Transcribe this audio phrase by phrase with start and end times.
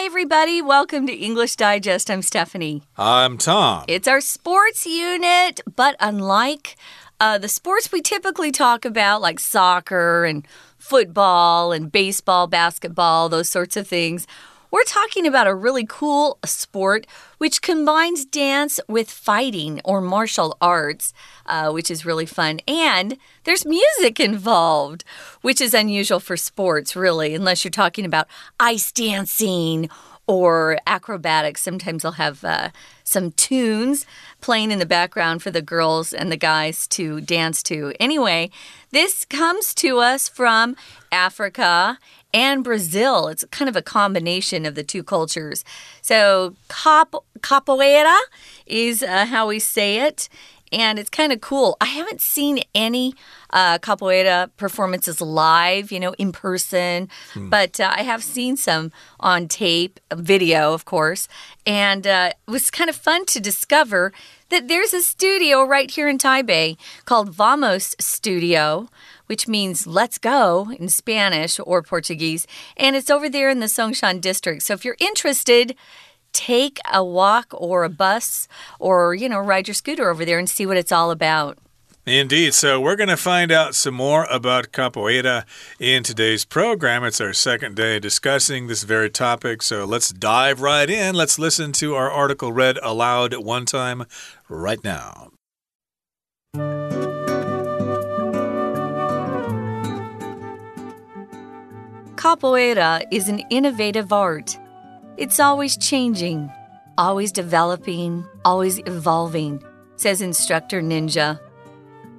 [0.00, 0.62] Hi, everybody.
[0.62, 2.10] Welcome to English Digest.
[2.10, 2.82] I'm Stephanie.
[2.96, 3.84] I'm Tom.
[3.86, 6.76] It's our sports unit, but unlike
[7.20, 13.50] uh, the sports we typically talk about, like soccer and football and baseball, basketball, those
[13.50, 14.26] sorts of things,
[14.70, 17.06] we're talking about a really cool sport
[17.38, 21.12] which combines dance with fighting or martial arts,
[21.46, 22.60] uh, which is really fun.
[22.68, 25.04] And there's music involved,
[25.40, 29.88] which is unusual for sports, really, unless you're talking about ice dancing
[30.26, 31.60] or acrobatics.
[31.60, 32.68] Sometimes they'll have uh,
[33.02, 34.06] some tunes
[34.40, 37.92] playing in the background for the girls and the guys to dance to.
[37.98, 38.50] Anyway,
[38.92, 40.76] this comes to us from
[41.10, 41.98] Africa
[42.32, 43.28] and Brazil.
[43.28, 45.64] It's kind of a combination of the two cultures.
[46.02, 48.18] So, cap capoeira
[48.66, 50.28] is uh, how we say it.
[50.72, 51.76] And it's kind of cool.
[51.80, 53.14] I haven't seen any
[53.52, 57.48] uh, capoeira performances live, you know, in person, hmm.
[57.48, 61.26] but uh, I have seen some on tape, video, of course.
[61.66, 64.12] And uh, it was kind of fun to discover
[64.50, 68.88] that there's a studio right here in Taipei called Vamos Studio
[69.30, 72.48] which means let's go in Spanish or Portuguese.
[72.76, 74.62] And it's over there in the Songshan district.
[74.64, 75.76] So if you're interested,
[76.32, 78.48] take a walk or a bus
[78.80, 81.58] or, you know, ride your scooter over there and see what it's all about.
[82.06, 82.54] Indeed.
[82.54, 85.44] So, we're going to find out some more about capoeira
[85.78, 87.04] in today's program.
[87.04, 89.62] It's our second day discussing this very topic.
[89.62, 91.14] So, let's dive right in.
[91.14, 94.06] Let's listen to our article read aloud one time
[94.48, 95.30] right now.
[102.20, 104.58] Capoeira is an innovative art.
[105.16, 106.52] It's always changing,
[106.98, 109.62] always developing, always evolving,
[109.96, 111.40] says instructor Ninja.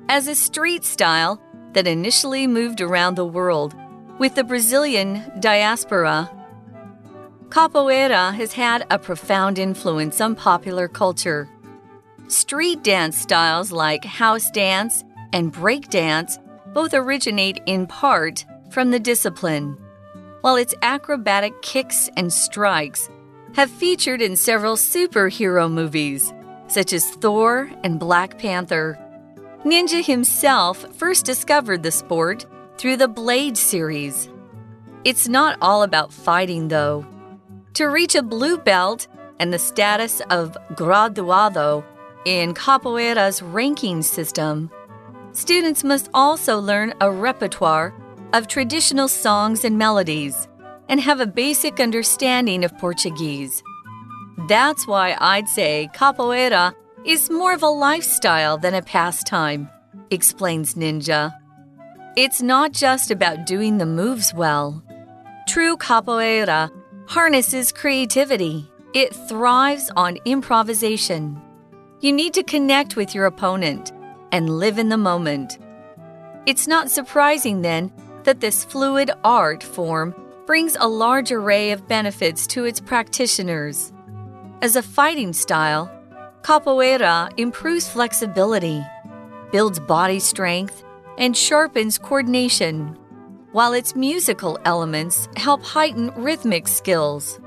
[0.10, 1.40] As a street style
[1.74, 3.76] that initially moved around the world
[4.18, 6.32] with the Brazilian diaspora,
[7.50, 11.48] Capoeira has had a profound influence on popular culture.
[12.28, 16.40] Street dance styles like house dance and break dance
[16.74, 19.78] both originate in part from the discipline
[20.42, 23.10] while its acrobatic kicks and strikes
[23.54, 26.34] have featured in several superhero movies,
[26.68, 28.98] such as Thor and Black Panther.
[29.64, 32.46] Ninja himself first discovered the sport
[32.78, 34.30] through the Blade series.
[35.04, 37.06] It's not all about fighting, though.
[37.76, 39.08] To reach a blue belt
[39.40, 41.84] and the status of graduado
[42.26, 44.70] in Capoeira's ranking system,
[45.32, 47.94] students must also learn a repertoire
[48.34, 50.48] of traditional songs and melodies
[50.90, 53.64] and have a basic understanding of Portuguese.
[54.48, 56.74] That's why I'd say capoeira
[57.06, 59.70] is more of a lifestyle than a pastime,
[60.10, 61.34] explains Ninja.
[62.16, 64.84] It's not just about doing the moves well.
[65.48, 66.70] True capoeira
[67.08, 71.42] harnesses creativity, it thrives on improvisation.
[72.02, 73.92] You need to connect with your opponent
[74.32, 75.60] and live in the moment.
[76.46, 77.92] It's not surprising, then,
[78.24, 80.16] that this fluid art form
[80.46, 83.94] brings a large array of benefits to its practitioners.
[84.62, 85.92] As a fighting style,
[86.44, 88.84] capoeira improves flexibility,
[89.52, 90.84] builds body strength,
[91.18, 92.98] and sharpens coordination,
[93.52, 97.40] while its musical elements help heighten rhythmic skills.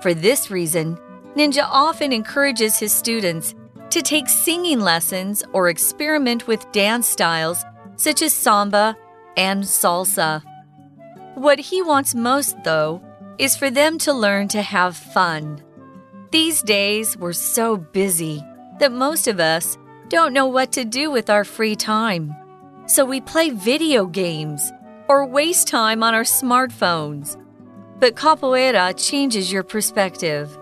[0.00, 0.98] For this reason,
[1.36, 3.54] Ninja often encourages his students
[3.90, 7.64] to take singing lessons or experiment with dance styles
[7.96, 8.96] such as samba
[9.36, 10.42] and salsa.
[11.34, 13.02] What he wants most, though,
[13.38, 15.62] is for them to learn to have fun.
[16.30, 18.44] These days, we're so busy
[18.78, 19.76] that most of us
[20.08, 22.36] don't know what to do with our free time.
[22.86, 24.70] So we play video games
[25.08, 27.36] or waste time on our smartphones.
[27.98, 30.56] But capoeira changes your perspective.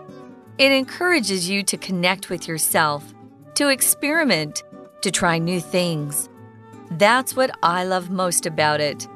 [0.57, 3.13] It encourages you to connect with yourself,
[3.57, 4.63] to experiment,
[5.03, 6.30] to try new things.
[6.91, 9.07] That's what I love most about it.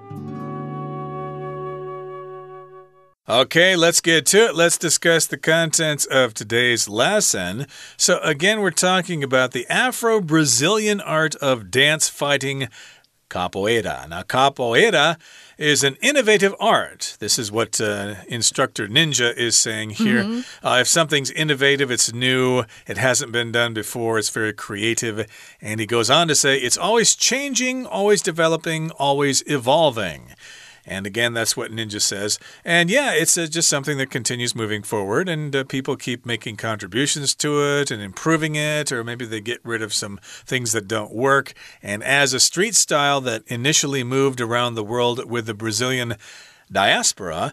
[3.27, 4.55] Okay, let's get to it.
[4.55, 7.67] Let's discuss the contents of today's lesson.
[7.97, 12.69] So, again, we're talking about the Afro Brazilian art of dance fighting
[13.29, 14.09] capoeira.
[14.09, 15.19] Now, capoeira
[15.59, 17.17] is an innovative art.
[17.21, 20.25] This is what uh, instructor Ninja is saying here.
[20.25, 20.45] Mm -hmm.
[20.63, 25.27] uh, if something's innovative, it's new, it hasn't been done before, it's very creative.
[25.63, 30.35] And he goes on to say it's always changing, always developing, always evolving.
[30.87, 32.39] And again, that's what Ninja says.
[32.65, 36.57] And yeah, it's uh, just something that continues moving forward, and uh, people keep making
[36.57, 40.87] contributions to it and improving it, or maybe they get rid of some things that
[40.87, 41.55] don't work.
[41.83, 46.17] And as a street style that initially moved around the world with the Brazilian
[46.71, 47.53] diaspora,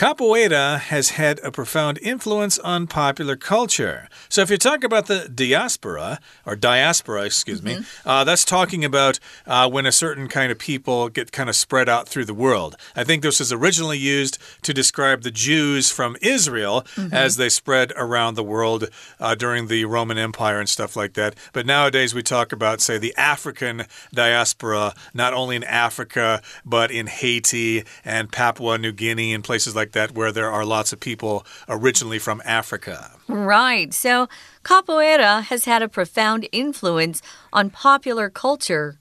[0.00, 4.08] Capoeira has had a profound influence on popular culture.
[4.30, 7.76] So, if you talk about the diaspora, or diaspora, excuse mm -hmm.
[7.76, 8.08] me, mm-hmm.
[8.08, 11.88] uh, that's talking about uh, when a certain kind of people get kind of spread
[11.88, 12.76] out through the world.
[12.96, 17.24] I think this was originally used to describe the Jews from Israel mm -hmm.
[17.24, 18.82] as they spread around the world
[19.24, 21.32] uh, during the Roman Empire and stuff like that.
[21.52, 23.76] But nowadays we talk about, say, the African
[24.12, 29.89] diaspora, not only in Africa, but in Haiti and Papua New Guinea and places like
[29.92, 33.12] that where there are lots of people originally from Africa.
[33.28, 33.92] Right.
[33.94, 34.28] So
[34.64, 37.22] capoeira has had a profound influence
[37.52, 38.98] on popular culture.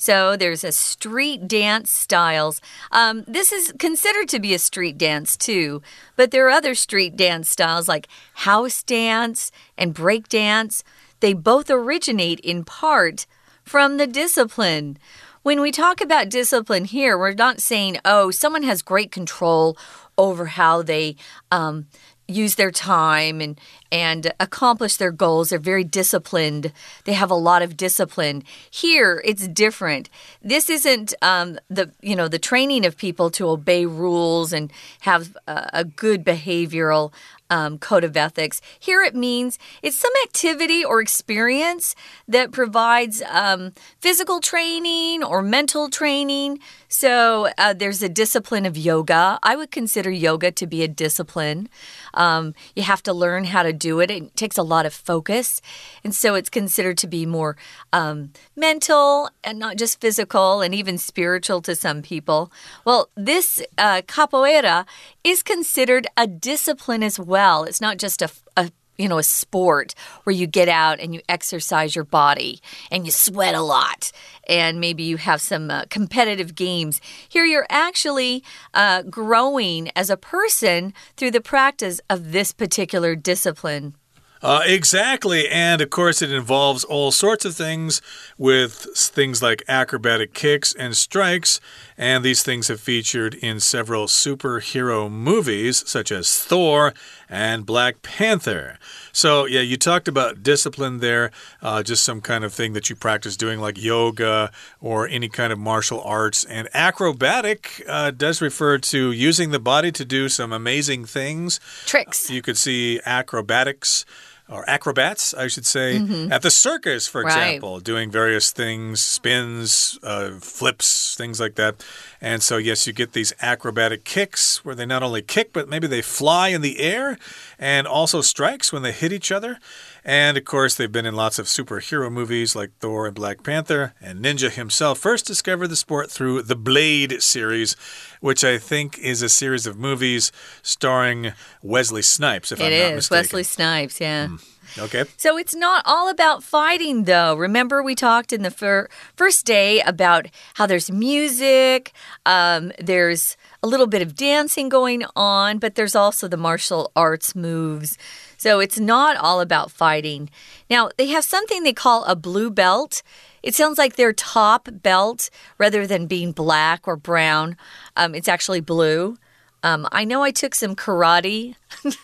[0.00, 2.62] So there's a street dance styles.
[2.90, 5.82] Um, this is considered to be a street dance too,
[6.16, 10.82] but there are other street dance styles like house dance and break dance.
[11.20, 13.26] They both originate in part
[13.62, 14.96] from the discipline.
[15.42, 19.76] When we talk about discipline here, we're not saying, oh, someone has great control
[20.20, 21.16] over how they
[21.50, 21.86] um,
[22.30, 23.60] use their time and
[23.92, 25.50] and accomplish their goals.
[25.50, 26.72] They're very disciplined.
[27.04, 28.44] They have a lot of discipline.
[28.70, 30.08] Here, it's different.
[30.40, 35.36] This isn't um, the you know the training of people to obey rules and have
[35.46, 37.12] a, a good behavioral
[37.50, 38.62] um, code of ethics.
[38.78, 41.94] Here it means it's some activity or experience
[42.28, 46.60] that provides um, physical training or mental training.
[46.88, 49.38] So uh, there's a discipline of yoga.
[49.42, 51.68] I would consider yoga to be a discipline.
[52.14, 54.10] Um, you have to learn how to do it.
[54.10, 55.60] It takes a lot of focus.
[56.02, 57.56] And so it's considered to be more
[57.92, 62.52] um, mental and not just physical and even spiritual to some people.
[62.84, 64.86] Well, this uh, capoeira
[65.22, 67.39] is considered a discipline as well.
[67.64, 68.70] It's not just a, a
[69.00, 69.94] you know, a sport
[70.24, 72.60] where you get out and you exercise your body
[72.90, 74.12] and you sweat a lot
[74.46, 77.00] and maybe you have some uh, competitive games.
[77.28, 78.44] Here you're actually
[78.74, 83.94] uh, growing as a person through the practice of this particular discipline.
[84.42, 85.48] Uh, exactly.
[85.48, 88.00] And of course, it involves all sorts of things
[88.38, 91.60] with things like acrobatic kicks and strikes.
[92.00, 96.94] And these things have featured in several superhero movies, such as Thor
[97.28, 98.78] and Black Panther.
[99.12, 101.30] So, yeah, you talked about discipline there,
[101.60, 104.50] uh, just some kind of thing that you practice doing, like yoga
[104.80, 106.42] or any kind of martial arts.
[106.44, 111.60] And acrobatic uh, does refer to using the body to do some amazing things.
[111.84, 112.30] Tricks.
[112.30, 114.06] You could see acrobatics
[114.50, 116.32] or acrobats, I should say, mm -hmm.
[116.32, 117.84] at the circus, for example, right.
[117.84, 121.74] doing various things, spins, uh, flips, things like that.
[122.20, 125.86] And so, yes, you get these acrobatic kicks where they not only kick, but maybe
[125.86, 127.16] they fly in the air,
[127.60, 129.58] and also strikes when they hit each other.
[130.02, 133.92] And of course, they've been in lots of superhero movies like Thor and Black Panther.
[134.00, 137.76] And Ninja himself first discovered the sport through the Blade series,
[138.20, 142.82] which I think is a series of movies starring Wesley Snipes, if it I'm is.
[142.82, 143.18] not mistaken.
[143.18, 144.26] Wesley Snipes, yeah.
[144.28, 144.46] Mm.
[144.78, 145.04] Okay.
[145.16, 147.34] So it's not all about fighting, though.
[147.34, 151.92] Remember, we talked in the fir first day about how there's music,
[152.26, 157.34] um, there's a little bit of dancing going on, but there's also the martial arts
[157.34, 157.98] moves.
[158.36, 160.30] So it's not all about fighting.
[160.70, 163.02] Now, they have something they call a blue belt.
[163.42, 167.56] It sounds like their top belt, rather than being black or brown,
[167.96, 169.18] um, it's actually blue.
[169.62, 171.56] Um, I know I took some karate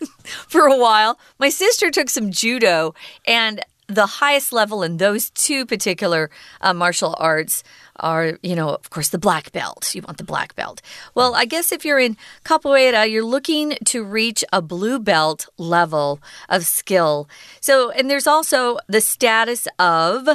[0.48, 1.18] for a while.
[1.38, 2.94] My sister took some judo,
[3.26, 6.30] and the highest level in those two particular
[6.60, 7.62] uh, martial arts
[8.00, 9.94] are, you know, of course, the black belt.
[9.94, 10.82] You want the black belt.
[11.14, 16.20] Well, I guess if you're in capoeira, you're looking to reach a blue belt level
[16.48, 17.28] of skill.
[17.60, 20.28] So, and there's also the status of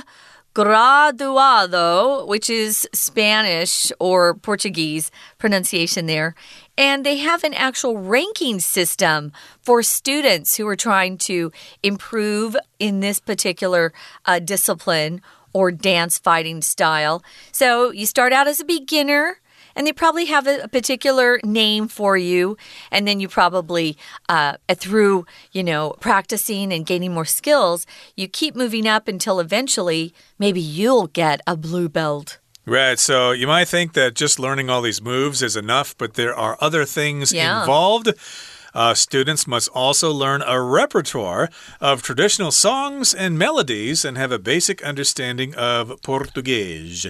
[0.53, 6.35] graduado, which is Spanish or Portuguese pronunciation there.
[6.77, 11.51] And they have an actual ranking system for students who are trying to
[11.83, 13.93] improve in this particular
[14.25, 15.21] uh, discipline
[15.53, 17.23] or dance fighting style.
[17.51, 19.37] So you start out as a beginner
[19.75, 22.57] and they probably have a, particular name for you
[22.91, 23.97] and then you probably
[24.29, 27.85] uh, through you know practicing and gaining more skills
[28.15, 32.99] you keep moving up until eventually maybe you'll get a blue belt Right.
[32.99, 36.57] So you might think that just learning all these moves is enough, but there are
[36.61, 37.61] other things yeah.
[37.61, 38.13] involved.
[38.73, 41.49] Uh, students must also learn a repertoire
[41.81, 47.07] of traditional songs and melodies and have a basic understanding of Portuguese.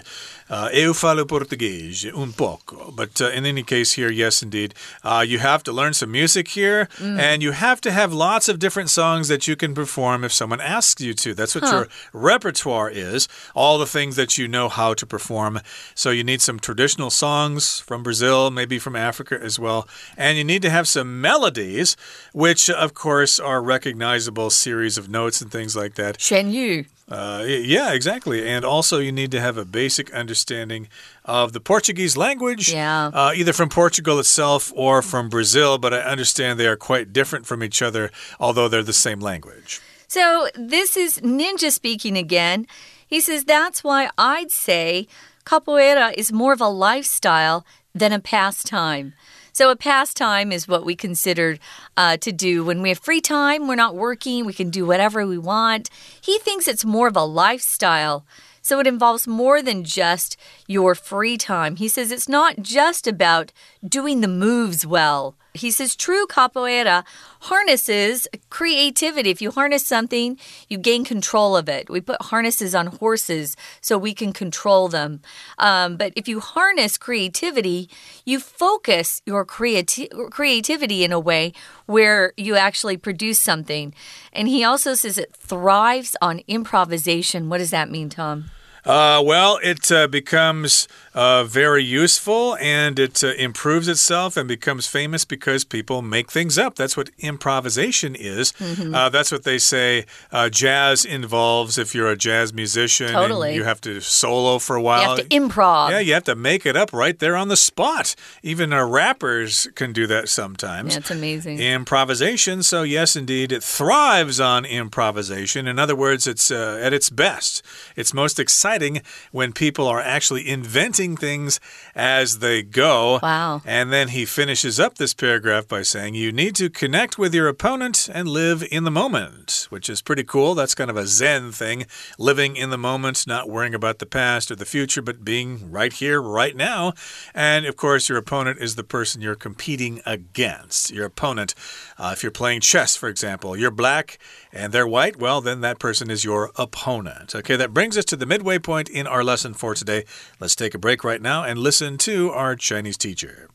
[0.52, 2.92] Uh, eu falo português un poco.
[2.92, 4.74] But uh, in any case, here, yes, indeed.
[5.02, 7.18] Uh, you have to learn some music here, mm.
[7.18, 10.60] and you have to have lots of different songs that you can perform if someone
[10.60, 11.34] asks you to.
[11.34, 11.72] That's what huh.
[11.72, 15.62] your repertoire is, all the things that you know how to perform.
[15.96, 19.88] So you need some traditional songs from Brazil, maybe from Africa as well.
[20.18, 21.96] And you need to have some melodies,
[22.34, 26.20] which, of course, are recognizable series of notes and things like that.
[26.20, 26.86] 旋律.
[27.12, 28.48] Uh, yeah, exactly.
[28.48, 30.88] And also, you need to have a basic understanding
[31.26, 33.08] of the Portuguese language, yeah.
[33.14, 35.78] uh, either from Portugal itself or from Brazil.
[35.78, 39.82] But I understand they are quite different from each other, although they're the same language.
[40.08, 42.66] So, this is Ninja speaking again.
[43.06, 45.08] He says that's why I'd say
[45.46, 49.14] capoeira is more of a lifestyle than a pastime.
[49.62, 51.60] So, a pastime is what we consider
[51.96, 55.24] uh, to do when we have free time, we're not working, we can do whatever
[55.28, 55.92] we want.
[56.20, 58.26] He thinks it's more of a lifestyle.
[58.64, 61.76] So it involves more than just your free time.
[61.76, 63.52] He says it's not just about
[63.88, 65.36] doing the moves well.
[65.54, 67.04] He says true capoeira
[67.42, 69.30] harnesses creativity.
[69.30, 70.38] If you harness something,
[70.70, 71.90] you gain control of it.
[71.90, 75.22] We put harnesses on horses so we can control them.
[75.58, 77.90] Um, but if you harness creativity,
[78.26, 81.54] you focus your creati creativity in a way
[81.86, 83.94] where you actually produce something.
[84.32, 87.50] And he also says it thrives on improvisation.
[87.50, 88.52] What does that mean, Tom?
[88.84, 94.88] Uh, well, it uh, becomes uh, very useful and it uh, improves itself and becomes
[94.88, 96.76] famous because people make things up.
[96.76, 98.54] That's what improvisation is.
[98.54, 99.12] Mm -hmm.
[99.12, 103.12] that's what they say uh, jazz involves if you're a jazz musician.
[103.12, 103.56] Totally.
[103.56, 105.02] you have to solo for a while.
[105.02, 105.90] You have to improv.
[105.90, 108.16] Yeah, you have to make it up right there on the spot.
[108.44, 110.94] Even rappers can do that sometimes.
[110.94, 111.60] That's amazing.
[111.60, 112.64] Improvisation.
[112.64, 115.68] So, yes, indeed, it thrives on improvisation.
[115.68, 117.64] In other words, it's at its best.
[117.96, 119.02] It's most exciting
[119.32, 121.60] when people are actually inventing things
[121.96, 123.20] as they go.
[123.22, 123.62] Wow.
[123.66, 127.48] And then he finishes up this paragraph by saying, You need to connect with your
[127.48, 130.56] opponent and live in the moment, which is pretty cool.
[130.56, 131.86] That's kind of a Zen thing.
[132.18, 135.92] Living in the moment, not worrying about the past or the future, but being right
[135.92, 136.94] here, right now.
[137.34, 140.92] And of course, your opponent is the person you're competing against.
[140.92, 141.56] Your opponent,
[141.98, 144.20] uh, if you're playing chess, for example, you're black
[144.54, 147.36] and they're white, well, then that person is your opponent.
[147.36, 150.06] Okay, that brings us to the midway point in our lesson for today.
[150.40, 153.49] Let's take a break right now and listen to our Chinese teacher.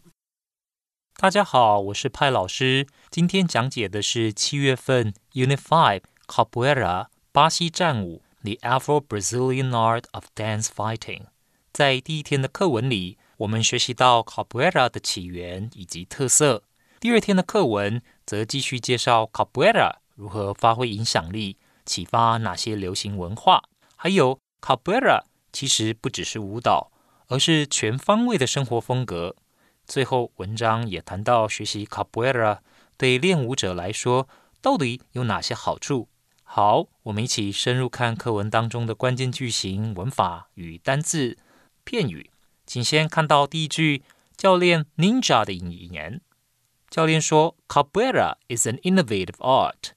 [1.17, 2.87] 大家好，我是派老师。
[3.11, 11.25] 今天讲解的是七月份 Unit Five Capoeira 巴西战舞 The Afro-Brazilian Art of Dance Fighting。
[11.71, 16.63] 在第一天的课文里，我们学习到 Capoeira 的起源以及特色。
[16.99, 23.63] 第二天的课文则继续介绍 Capoeira 如何发挥影响力，启发哪些流行文化，
[23.95, 25.21] 还有 Capoeira
[25.53, 26.91] 其实不只是舞蹈，
[27.28, 29.36] 而是全方位的生活风格。
[29.86, 32.58] 最后，文章也谈到学习 Capoeira
[32.96, 34.28] 对练舞者来说
[34.60, 36.08] 到底有哪些好处。
[36.42, 41.38] 好，我们一起深入看课文当中的关键句型、文法与单字、
[41.84, 42.30] 片语。
[42.64, 44.02] 请先看到第一句，
[44.36, 46.20] 教练 Ninja 的引言。
[46.88, 49.90] 教练说：“Capoeira is an innovative art.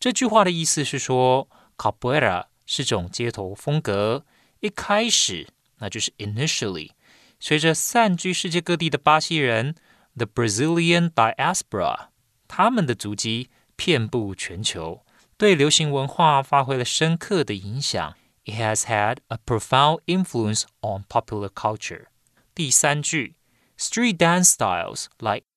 [0.00, 4.24] 这句话的意思是说，Capoeira 是种街头风格。
[4.60, 5.48] 一开始，
[5.78, 6.90] 那就是 initially，
[7.38, 9.74] 随着散居世界各地的巴西人
[10.16, 12.08] ，the Brazilian diaspora，
[12.48, 15.04] 他们的足迹遍布全球，
[15.36, 18.14] 对流行文化发挥了深刻的影响。
[18.44, 22.06] It has had a profound influence on popular culture。
[22.54, 23.36] 第三句。
[23.76, 25.42] Street dance styles like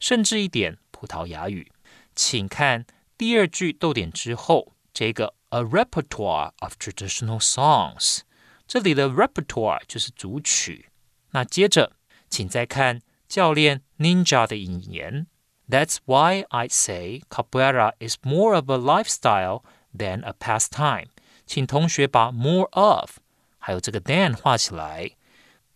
[0.00, 1.72] 甚至一点葡萄牙语。
[2.14, 2.86] 请看
[3.18, 8.20] 第二句逗点之后这个 a repertoire of traditional songs。
[8.66, 10.90] 这里的 repertoire 就是组曲。
[11.30, 11.92] 那接着，
[12.28, 15.26] 请再看教练 Ninja 的引言。
[15.68, 19.62] That's why I say capoeira is more of a lifestyle
[19.96, 21.08] than a pastime。
[21.46, 23.18] 请同学把 more of
[23.58, 25.12] 还有这个 than 画起来。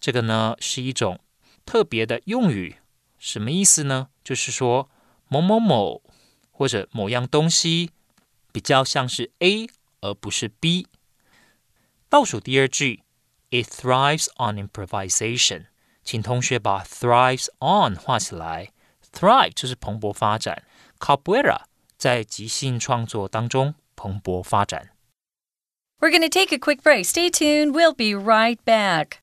[0.00, 1.21] 这个呢是一种
[1.67, 2.76] 特别的用语，
[3.19, 4.09] 什么意思呢？
[4.25, 4.88] 就是说
[5.29, 6.02] 某某某
[6.50, 7.90] 或者某样东西
[8.52, 9.69] 比较像是 A
[10.00, 10.87] 而不是 B。
[12.09, 13.02] 倒数第二句，
[13.50, 15.67] It thrives on improvisation。
[16.02, 18.73] 请同学把 thrives on 画起来。
[19.12, 20.64] Thrive 就是蓬勃发展，
[20.99, 21.62] Capoeira
[21.97, 24.90] 在即兴创作当中蓬勃发展。
[25.99, 27.05] We're going to take a quick break.
[27.05, 27.73] Stay tuned.
[27.73, 29.19] We'll be right back.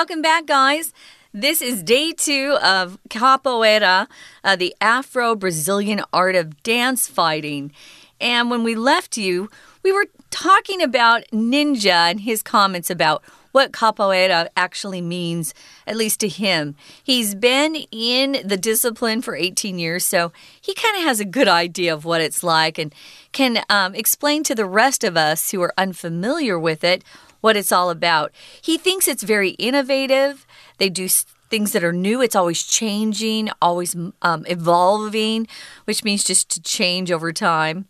[0.00, 0.94] Welcome back, guys.
[1.34, 4.06] This is day two of capoeira,
[4.42, 7.70] uh, the Afro Brazilian art of dance fighting.
[8.18, 9.50] And when we left you,
[9.82, 15.52] we were talking about Ninja and his comments about what capoeira actually means,
[15.86, 16.76] at least to him.
[17.02, 21.48] He's been in the discipline for 18 years, so he kind of has a good
[21.48, 22.94] idea of what it's like and
[23.32, 27.04] can um, explain to the rest of us who are unfamiliar with it
[27.40, 28.32] what it's all about.
[28.60, 30.46] He thinks it's very innovative.
[30.78, 32.22] They do things that are new.
[32.22, 35.46] It's always changing, always um, evolving,
[35.84, 37.86] which means just to change over time.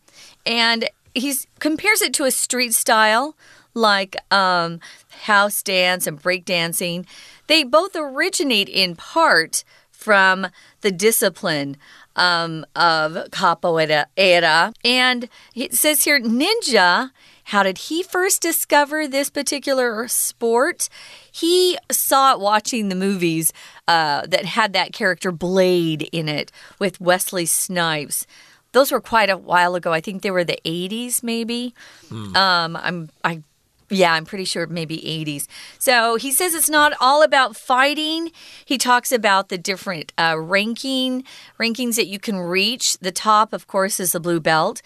[0.46, 3.36] And he compares it to a street style
[3.74, 4.80] like um,
[5.22, 7.06] house dance and break dancing.
[7.46, 10.48] They both originate in part from
[10.80, 11.76] the discipline
[12.16, 14.72] um, of capoeira.
[14.84, 17.10] And it says here, ninja
[17.50, 20.88] how did he first discover this particular sport?
[21.32, 23.52] He saw it watching the movies
[23.88, 28.24] uh, that had that character Blade in it with Wesley Snipes.
[28.70, 29.92] Those were quite a while ago.
[29.92, 31.74] I think they were the 80s, maybe.
[32.08, 32.36] Mm.
[32.36, 33.42] Um, I'm I
[33.90, 35.46] yeah, I'm pretty sure maybe 80s.
[35.78, 38.30] So he says it's not all about fighting.
[38.64, 41.24] He talks about the different uh, ranking
[41.58, 42.98] rankings that you can reach.
[42.98, 44.80] The top, of course, is the blue belt,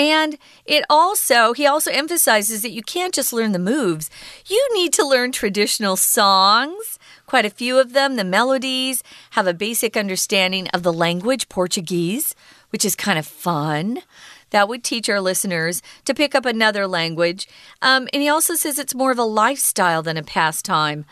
[0.00, 4.08] and it also, he also emphasizes that you can't just learn the moves,
[4.46, 9.52] you need to learn traditional songs, quite a few of them, the melodies, have a
[9.52, 12.34] basic understanding of the language, Portuguese,
[12.70, 14.00] which is kind of fun.
[14.50, 17.48] That would teach our listeners to pick up another language.
[17.82, 21.04] Um, and he also says it's more of a lifestyle than a pastime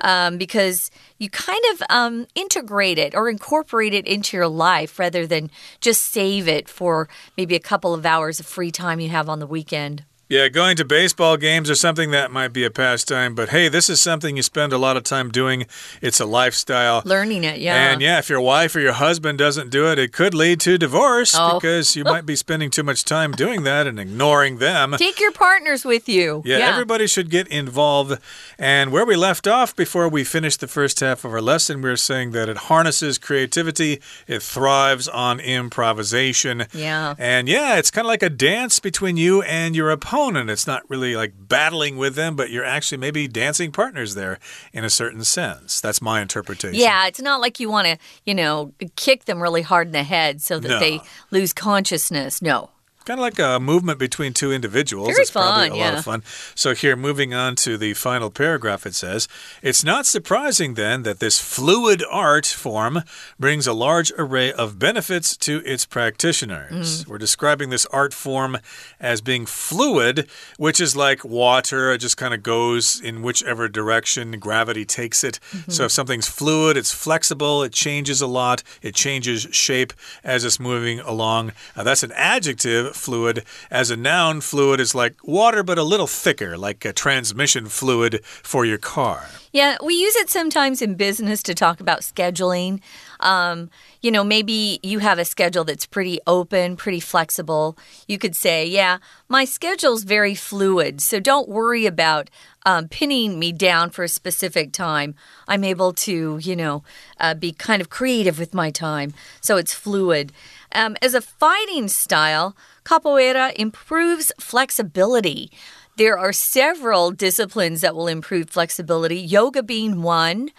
[0.00, 5.26] um, because you kind of um, integrate it or incorporate it into your life rather
[5.26, 5.50] than
[5.80, 9.38] just save it for maybe a couple of hours of free time you have on
[9.38, 10.04] the weekend.
[10.32, 13.90] Yeah, going to baseball games or something that might be a pastime, but hey, this
[13.90, 15.66] is something you spend a lot of time doing.
[16.00, 17.02] It's a lifestyle.
[17.04, 17.90] Learning it, yeah.
[17.90, 20.78] And yeah, if your wife or your husband doesn't do it, it could lead to
[20.78, 21.60] divorce oh.
[21.60, 24.94] because you might be spending too much time doing that and ignoring them.
[24.96, 26.40] Take your partners with you.
[26.46, 28.18] Yeah, yeah, everybody should get involved.
[28.58, 31.90] And where we left off before we finished the first half of our lesson, we
[31.90, 36.64] were saying that it harnesses creativity, it thrives on improvisation.
[36.72, 37.16] Yeah.
[37.18, 40.50] And yeah, it's kind of like a dance between you and your opponent opponent.
[40.50, 44.38] It's not really like battling with them, but you're actually maybe dancing partners there
[44.72, 45.80] in a certain sense.
[45.80, 46.78] That's my interpretation.
[46.78, 50.02] Yeah, it's not like you want to, you know, kick them really hard in the
[50.02, 50.78] head so that no.
[50.78, 52.42] they lose consciousness.
[52.42, 52.70] No.
[53.04, 55.08] Kind of like a movement between two individuals.
[55.08, 55.90] Very it's fun, probably a yeah.
[55.90, 56.22] lot of fun.
[56.54, 59.26] So, here, moving on to the final paragraph, it says
[59.60, 63.02] It's not surprising then that this fluid art form
[63.40, 67.04] brings a large array of benefits to its practitioners.
[67.04, 67.08] Mm.
[67.08, 68.58] We're describing this art form
[69.00, 71.92] as being fluid, which is like water.
[71.92, 75.40] It just kind of goes in whichever direction gravity takes it.
[75.52, 75.72] Mm -hmm.
[75.72, 80.58] So, if something's fluid, it's flexible, it changes a lot, it changes shape as it's
[80.60, 81.52] moving along.
[81.76, 83.44] Uh, that's an adjective fluid.
[83.70, 88.24] As a noun, fluid is like water, but a little thicker, like a transmission fluid
[88.24, 89.28] for your car.
[89.52, 92.80] Yeah, we use it sometimes in business to talk about scheduling.
[93.20, 93.68] Um,
[94.00, 97.76] you know, maybe you have a schedule that's pretty open, pretty flexible.
[98.08, 98.96] You could say, Yeah,
[99.28, 102.30] my schedule's very fluid, so don't worry about
[102.64, 105.14] um, pinning me down for a specific time.
[105.46, 106.82] I'm able to, you know,
[107.20, 110.32] uh, be kind of creative with my time, so it's fluid.
[110.74, 115.50] Um, as a fighting style, capoeira improves flexibility.
[115.96, 120.50] There are several disciplines that will improve flexibility, yoga being one.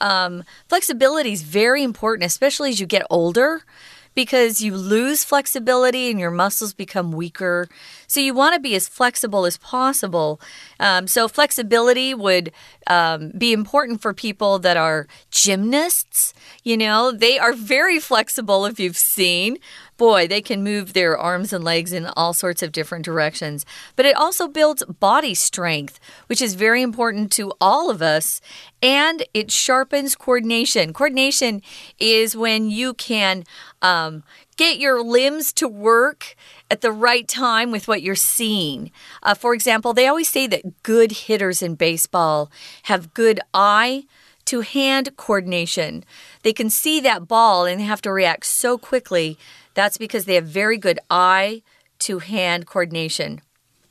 [0.00, 3.62] Um, flexibility is very important, especially as you get older
[4.14, 7.68] because you lose flexibility and your muscles become weaker.
[8.06, 10.40] So you want to be as flexible as possible.
[10.78, 12.52] Um, so flexibility would
[12.86, 16.34] um, be important for people that are gymnasts.
[16.62, 19.58] You know, they are very flexible if you've seen
[20.02, 23.64] boy, they can move their arms and legs in all sorts of different directions.
[23.94, 28.40] But it also builds body strength, which is very important to all of us.
[28.82, 30.92] And it sharpens coordination.
[30.92, 31.62] Coordination
[32.00, 33.44] is when you can
[33.80, 34.24] um,
[34.56, 36.34] get your limbs to work
[36.68, 38.90] at the right time with what you're seeing.
[39.22, 42.50] Uh, for example, they always say that good hitters in baseball
[42.90, 44.02] have good eye
[44.46, 46.04] to hand coordination.
[46.42, 49.38] They can see that ball and they have to react so quickly
[49.74, 51.62] that's because they have very good eye
[52.00, 53.40] to hand coordination.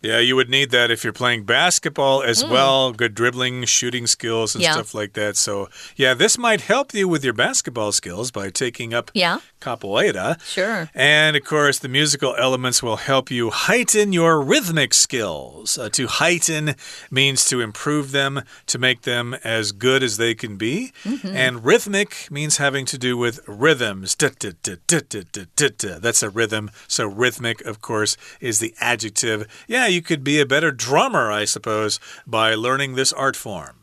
[0.01, 2.49] Yeah, you would need that if you're playing basketball as mm.
[2.49, 2.91] well.
[2.91, 4.73] Good dribbling, shooting skills, and yeah.
[4.73, 5.37] stuff like that.
[5.37, 9.39] So, yeah, this might help you with your basketball skills by taking up yeah.
[9.59, 10.43] capoeira.
[10.43, 10.89] Sure.
[10.95, 15.77] And of course, the musical elements will help you heighten your rhythmic skills.
[15.77, 16.75] Uh, to heighten
[17.11, 20.91] means to improve them, to make them as good as they can be.
[21.05, 21.35] Mm -hmm.
[21.35, 24.15] And rhythmic means having to do with rhythms.
[24.15, 26.71] That's a rhythm.
[26.87, 29.45] So, rhythmic, of course, is the adjective.
[29.67, 33.75] Yeah you could be a better drummer, I suppose, by learning this art form.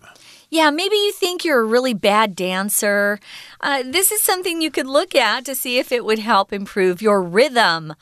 [0.50, 3.20] Yeah, maybe you think you're a really bad dancer.
[3.60, 7.02] Uh, this is something you could look at to see if it would help improve
[7.02, 7.94] your rhythm.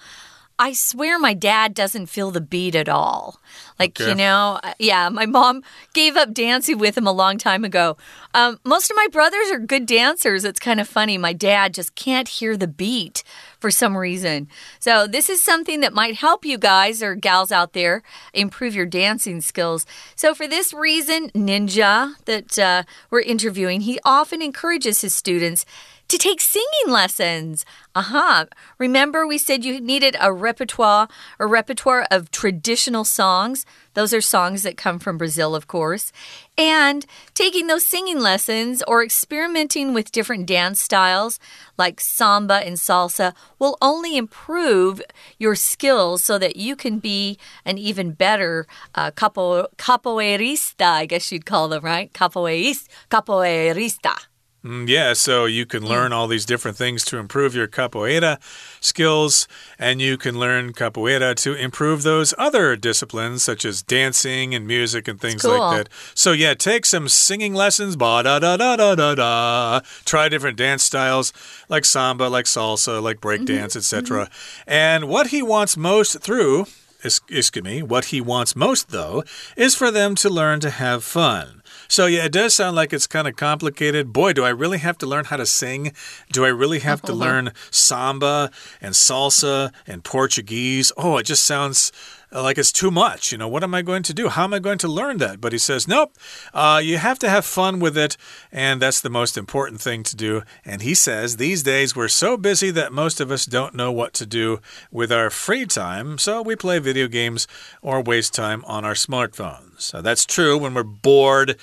[0.58, 3.40] I swear my dad doesn't feel the beat at all.
[3.78, 4.10] Like, okay.
[4.10, 5.62] you know, uh, yeah, my mom
[5.92, 7.96] gave up dancing with him a long time ago.
[8.34, 10.44] Um, most of my brothers are good dancers.
[10.44, 11.18] It's kind of funny.
[11.18, 13.22] My dad just can't hear the beat
[13.58, 14.48] for some reason.
[14.78, 18.86] So, this is something that might help you guys or gals out there improve your
[18.86, 19.86] dancing skills.
[20.14, 25.64] So, for this reason, Ninja that uh, we're interviewing, he often encourages his students
[26.08, 27.64] to take singing lessons.
[27.94, 28.46] Uh huh.
[28.78, 33.66] Remember, we said you needed a repertoire, a repertoire of traditional songs.
[33.94, 36.12] Those are songs that come from Brazil, of course.
[36.58, 41.40] And taking those singing lessons or experimenting with different dance styles
[41.78, 45.00] like samba and salsa will only improve
[45.38, 51.32] your skills so that you can be an even better uh, capo, capoeirista, I guess
[51.32, 52.12] you'd call them, right?
[52.12, 52.88] Capoeirista.
[53.10, 54.26] capoeirista.
[54.66, 58.38] Mm, yeah, so you can learn all these different things to improve your capoeira
[58.80, 59.46] skills,
[59.78, 65.06] and you can learn capoeira to improve those other disciplines such as dancing and music
[65.06, 65.56] and things cool.
[65.56, 65.88] like that.
[66.16, 69.80] So yeah, take some singing lessons, ba da da da da da da.
[70.04, 71.32] Try different dance styles
[71.68, 73.94] like samba, like salsa, like breakdance, mm -hmm.
[73.94, 74.18] etc.
[74.18, 74.62] Mm -hmm.
[74.66, 76.66] And what he wants most through
[77.04, 79.22] excuse me, what he wants most, though,
[79.56, 81.55] is for them to learn to have fun.
[81.88, 84.12] So, yeah, it does sound like it's kind of complicated.
[84.12, 85.92] Boy, do I really have to learn how to sing?
[86.32, 88.50] Do I really have to learn samba
[88.80, 90.92] and salsa and Portuguese?
[90.96, 91.92] Oh, it just sounds
[92.32, 93.32] like it's too much.
[93.32, 94.28] You know, what am I going to do?
[94.28, 95.40] How am I going to learn that?
[95.40, 96.14] But he says, nope,
[96.52, 98.16] uh, you have to have fun with it,
[98.52, 100.42] and that's the most important thing to do.
[100.64, 104.12] And he says, these days we're so busy that most of us don't know what
[104.14, 107.46] to do with our free time, so we play video games
[107.82, 109.65] or waste time on our smartphones.
[109.78, 111.56] So that's true when we're bored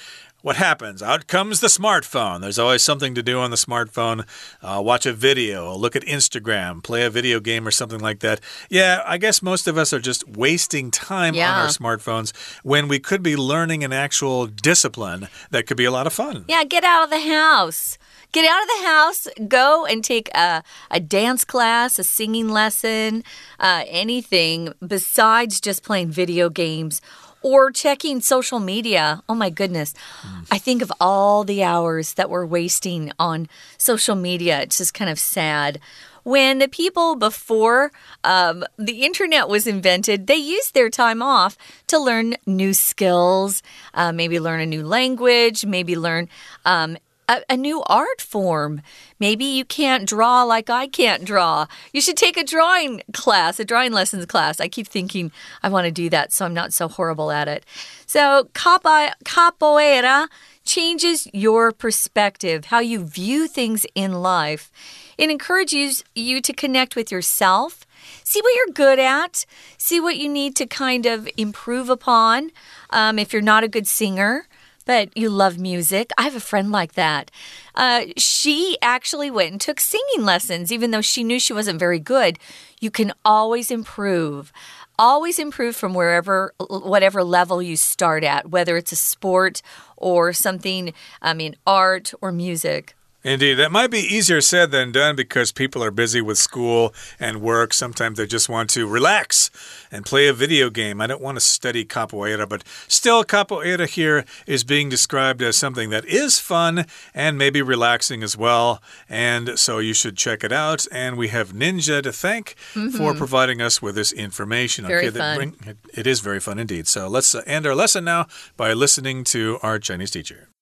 [0.43, 1.01] what happens?
[1.01, 2.41] Out comes the smartphone.
[2.41, 4.27] There's always something to do on the smartphone.
[4.61, 8.41] Uh, watch a video, look at Instagram, play a video game, or something like that.
[8.69, 11.49] Yeah, I guess most of us are just wasting time yeah.
[11.49, 15.91] on our smartphones when we could be learning an actual discipline that could be a
[15.91, 16.43] lot of fun.
[16.49, 17.97] Yeah, get out of the house.
[18.33, 23.23] Get out of the house, go and take a, a dance class, a singing lesson,
[23.59, 26.99] uh, anything besides just playing video games
[27.43, 29.21] or checking social media.
[29.29, 29.93] Oh my goodness.
[30.21, 30.47] Mm.
[30.49, 34.61] I think of all the hours that we're wasting on social media.
[34.61, 35.79] It's just kind of sad.
[36.23, 37.91] When the people before
[38.23, 43.61] um, the internet was invented, they used their time off to learn new skills,
[43.93, 46.29] uh, maybe learn a new language, maybe learn
[46.65, 48.81] um, a, a, new art form.
[49.19, 51.67] Maybe you can't draw like I can't draw.
[51.91, 54.59] You should take a drawing class, a drawing lessons class.
[54.59, 55.31] I keep thinking
[55.61, 57.65] I want to do that so I'm not so horrible at it.
[58.05, 60.27] So, capoeira
[60.65, 64.71] changes your perspective, how you view things in life.
[65.17, 67.85] It encourages you to connect with yourself.
[68.23, 69.45] See what you're good at.
[69.77, 72.51] See what you need to kind of improve upon.
[72.89, 74.47] Um, if you're not a good singer,
[74.85, 76.11] but you love music.
[76.17, 77.31] I have a friend like that.
[77.75, 81.99] Uh, she actually went and took singing lessons, even though she knew she wasn't very
[81.99, 82.39] good.
[82.79, 84.51] You can always improve.
[84.99, 89.61] Always improve from wherever, whatever level you start at, whether it's a sport
[89.97, 92.95] or something, I mean, art or music.
[93.23, 97.41] Indeed, that might be easier said than done because people are busy with school and
[97.41, 97.73] work.
[97.73, 99.49] Sometimes they just want to relax
[99.91, 100.99] and play a video game.
[100.99, 105.89] I don't want to study capoeira, but still, capoeira here is being described as something
[105.89, 108.81] that is fun and maybe relaxing as well.
[109.07, 110.85] And so you should check it out.
[110.91, 112.97] And we have Ninja to thank mm -hmm.
[112.97, 114.85] for providing us with this information.
[114.85, 115.35] Very okay, fun.
[115.35, 116.87] Bring, it is very fun indeed.
[116.87, 118.25] So let's end our lesson now
[118.57, 120.52] by listening to our Chinese teacher.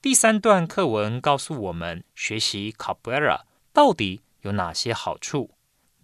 [0.00, 3.40] 第三段课文告诉我们，学习 capoeira
[3.72, 5.50] 到底有哪些好处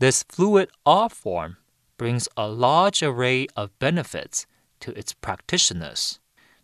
[0.00, 1.58] ？This fluid art form
[1.96, 4.42] brings a large array of benefits
[4.80, 6.16] to its practitioners。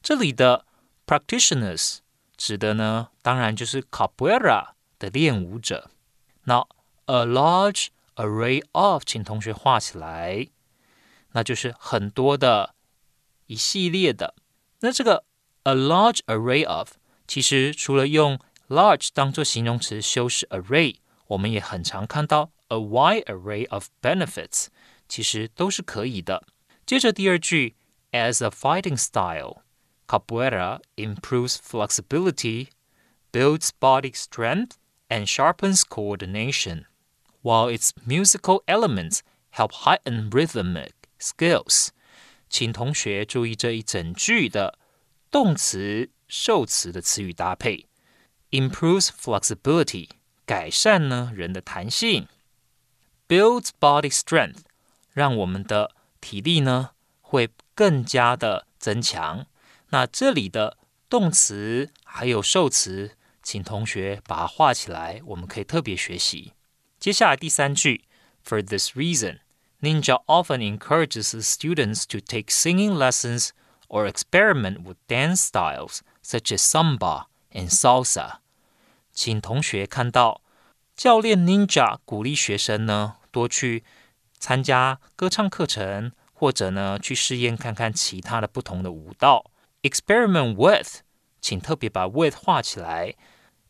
[0.03, 0.67] 这里的
[1.07, 1.99] practitioners
[2.37, 5.89] 指的呢，当然就是 capoeira 的练舞者。
[6.47, 6.67] 那
[7.05, 10.49] a large array of，请同学画起来，
[11.31, 12.75] 那就是很多的
[13.47, 14.35] 一系列的。
[14.81, 15.25] 那这个
[15.63, 16.95] a large array of
[17.30, 18.40] 其实除了用
[18.70, 24.68] large 当做形容词修饰 array，我们也很常看到 a wide array of benefits，
[25.08, 26.44] 其实都是可以的。
[26.86, 27.76] 接着第二句，
[28.12, 32.68] as a fighting style。Capoeira improves flexibility,
[33.32, 34.74] builds body strength,
[35.10, 36.86] and sharpens coordination,
[37.42, 41.90] while its musical elements help heighten rhythmic skills.
[42.48, 44.78] 请同学注意这一整句的
[45.32, 47.86] 动词 受词的词语搭配，
[48.52, 50.10] improves flexibility，
[50.46, 52.28] 改善呢人的弹性；
[53.28, 54.60] builds body strength，
[55.12, 56.92] 让我们的体力呢
[57.22, 59.46] 会更加的增强。
[59.90, 60.78] 那这里的
[61.10, 63.12] 动词还有受词，
[63.44, 66.54] 请同学把它画起来，我们可以特别学习。
[67.00, 68.06] 接下来第三句，
[68.44, 69.40] For this reason,
[69.82, 73.50] Ninja often encourages the students to take singing lessons
[73.88, 76.00] or experiment with dance styles
[76.31, 78.37] such as samba and salsa。
[79.13, 80.41] 请同学看到
[80.95, 83.83] 教练 Ninja 鼓励学生呢多去
[84.39, 89.51] 参加歌唱课程，或者呢去试验看看其他的不同的舞蹈。
[89.83, 91.01] Experiment with，
[91.41, 93.17] 请特别把 with 画起来。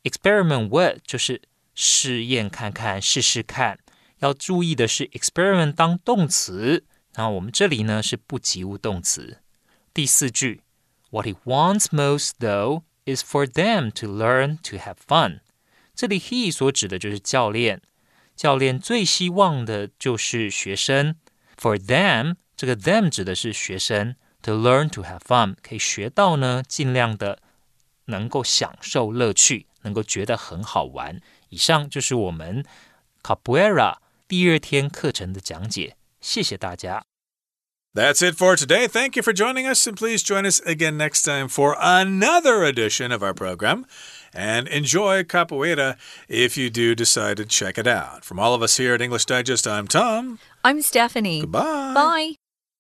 [0.03, 1.43] Experiment with 就是
[1.75, 3.79] 试验看看，试试看。
[4.19, 9.39] 要注意的是，experiment 当动词，那我们这里呢是不及物动词。
[9.95, 10.63] 第四句。
[11.11, 15.41] What he wants most, though, is for them to learn to have fun.
[15.95, 17.83] 这里 he 所指的就是教练，
[18.37, 21.17] 教练最希望的就是学生。
[21.59, 27.43] For them，这个 them 指的是学生，to learn to have fun 可以学到呢，尽量的
[28.07, 31.21] 能够享受乐趣，能够觉得很好玩。
[31.49, 32.65] 以上就是我们
[33.23, 33.97] Capoeira
[34.29, 37.10] 第二天课程的讲解，谢谢大家。
[37.93, 38.87] That's it for today.
[38.87, 43.11] Thank you for joining us, and please join us again next time for another edition
[43.11, 43.85] of our program.
[44.33, 45.99] And enjoy Capoeira
[46.29, 48.25] if you do decide to check it out.
[48.25, 50.39] From all of us here at English Digest, I'm Tom.
[50.63, 51.41] I'm Stephanie.
[51.41, 51.95] Goodbye.
[51.95, 52.40] Bye.